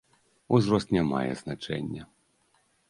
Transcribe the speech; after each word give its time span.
Узрост 0.57 0.95
не 0.97 1.03
мае 1.11 1.33
значэння. 1.43 2.03